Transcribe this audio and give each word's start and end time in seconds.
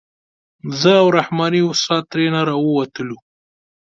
زه 0.79 0.91
او 1.01 1.07
رحماني 1.17 1.61
استاد 1.71 2.03
ترېنه 2.11 2.41
راووتلو. 2.49 3.17